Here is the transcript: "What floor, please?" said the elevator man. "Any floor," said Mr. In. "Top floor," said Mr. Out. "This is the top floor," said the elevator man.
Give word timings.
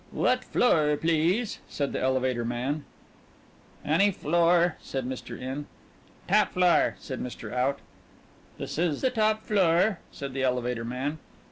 "What 0.09 0.43
floor, 0.43 0.97
please?" 0.99 1.59
said 1.69 1.93
the 1.93 2.01
elevator 2.01 2.43
man. 2.43 2.85
"Any 3.85 4.09
floor," 4.09 4.77
said 4.81 5.05
Mr. 5.05 5.39
In. 5.39 5.67
"Top 6.27 6.53
floor," 6.53 6.95
said 6.97 7.21
Mr. 7.21 7.53
Out. 7.53 7.77
"This 8.57 8.79
is 8.79 9.01
the 9.01 9.11
top 9.11 9.43
floor," 9.43 9.99
said 10.11 10.33
the 10.33 10.41
elevator 10.41 10.83
man. 10.83 11.19